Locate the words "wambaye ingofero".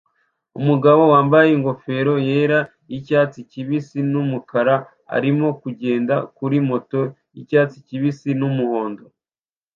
1.13-2.13